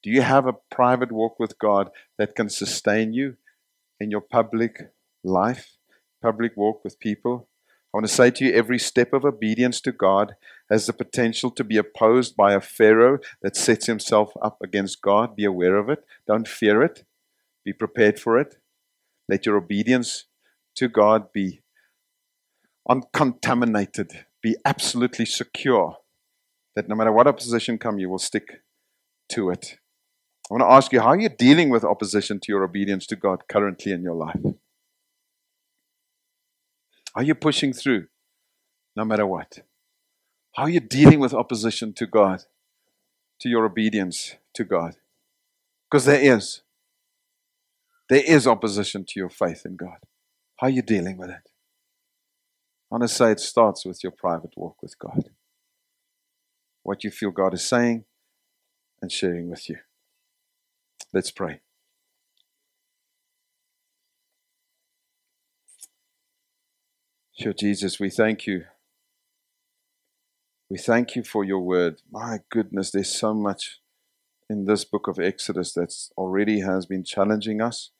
[0.04, 3.38] Do you have a private walk with God that can sustain you
[3.98, 4.92] in your public
[5.24, 5.76] life,
[6.22, 7.48] public walk with people?
[7.92, 10.36] I want to say to you every step of obedience to God
[10.70, 15.34] has the potential to be opposed by a Pharaoh that sets himself up against God.
[15.34, 16.04] Be aware of it.
[16.28, 17.04] Don't fear it.
[17.64, 18.59] Be prepared for it.
[19.30, 20.24] Let your obedience
[20.74, 21.62] to God be
[22.88, 25.98] uncontaminated, be absolutely secure
[26.74, 28.62] that no matter what opposition come, you will stick
[29.28, 29.78] to it.
[30.50, 33.14] I want to ask you, how are you dealing with opposition to your obedience to
[33.14, 34.40] God currently in your life?
[37.14, 38.06] Are you pushing through
[38.96, 39.60] no matter what?
[40.56, 42.42] How are you dealing with opposition to God,
[43.40, 44.96] to your obedience to God?
[45.88, 46.62] Because there is.
[48.10, 49.98] There is opposition to your faith in God.
[50.56, 51.48] How are you dealing with it?
[52.90, 55.30] I want to say it starts with your private walk with God.
[56.82, 58.04] What you feel God is saying
[59.00, 59.76] and sharing with you.
[61.12, 61.60] Let's pray.
[67.38, 68.64] Sure, Jesus, we thank you.
[70.68, 72.02] We thank you for your word.
[72.10, 73.78] My goodness, there's so much
[74.48, 77.92] in this book of Exodus that already has been challenging us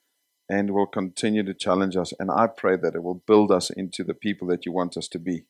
[0.51, 2.13] and will continue to challenge us.
[2.19, 5.07] And I pray that it will build us into the people that you want us
[5.09, 5.45] to be.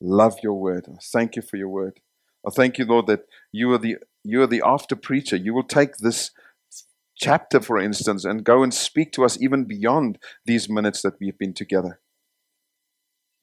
[0.00, 0.88] Love your word.
[1.12, 2.00] Thank you for your word.
[2.46, 5.36] I thank you, Lord, that you are the you are the after preacher.
[5.36, 6.30] You will take this
[7.14, 11.38] chapter, for instance, and go and speak to us even beyond these minutes that we've
[11.38, 12.00] been together.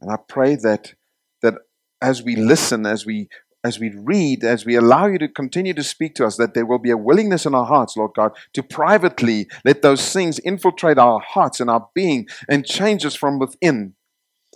[0.01, 0.95] And I pray that
[1.43, 1.53] that
[2.01, 3.29] as we listen, as we
[3.63, 6.65] as we read, as we allow you to continue to speak to us, that there
[6.65, 10.97] will be a willingness in our hearts, Lord God, to privately let those things infiltrate
[10.97, 13.95] our hearts and our being and change us from within.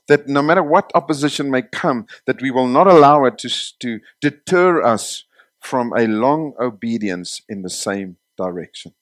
[0.07, 3.49] That no matter what opposition may come, that we will not allow it to,
[3.79, 5.25] to deter us
[5.59, 8.93] from a long obedience in the same direction.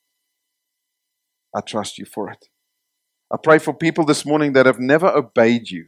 [1.56, 2.50] I trust you for it.
[3.32, 5.88] I pray for people this morning that have never obeyed you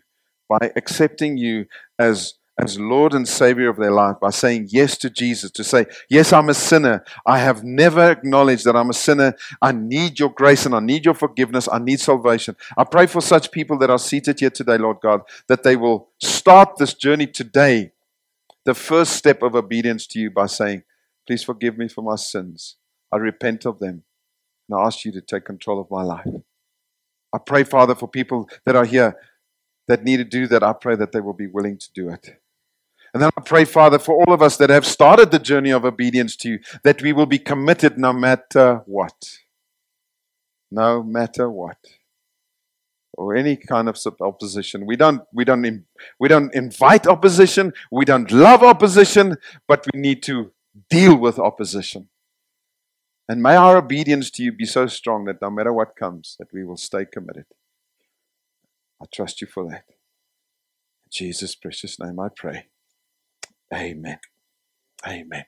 [0.50, 1.66] by accepting you
[2.00, 5.86] as, as Lord and Savior of their life, by saying yes to Jesus, to say,
[6.10, 7.04] Yes, I'm a sinner.
[7.26, 9.34] I have never acknowledged that I'm a sinner.
[9.62, 11.68] I need your grace and I need your forgiveness.
[11.72, 12.56] I need salvation.
[12.78, 16.10] I pray for such people that are seated here today, Lord God, that they will
[16.22, 17.92] start this journey today
[18.66, 20.84] the first step of obedience to you by saying,
[21.26, 22.76] Please forgive me for my sins.
[23.12, 24.04] I repent of them.
[24.70, 26.28] And I ask you to take control of my life.
[27.34, 29.18] I pray, Father, for people that are here
[29.88, 30.64] that need to do that.
[30.64, 32.40] I pray that they will be willing to do it.
[33.14, 35.86] And then I pray, Father, for all of us that have started the journey of
[35.86, 39.38] obedience to you, that we will be committed no matter what.
[40.72, 41.78] No matter what
[43.18, 44.86] or any kind of opposition.
[44.86, 45.86] We don't, we don't,
[46.20, 47.74] we don't invite opposition.
[47.92, 49.38] We don't love opposition,
[49.68, 50.52] but we need to
[50.90, 52.10] deal with opposition.
[53.30, 56.52] And may our obedience to you be so strong that no matter what comes, that
[56.52, 57.46] we will stay committed.
[59.02, 59.86] I trust you for that.
[59.88, 62.68] In Jesus' precious name I pray.
[63.74, 64.20] Amen.
[65.08, 65.46] Amen.